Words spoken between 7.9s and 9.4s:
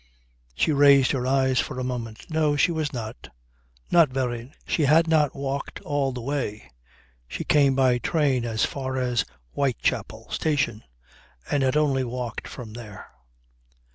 train as far as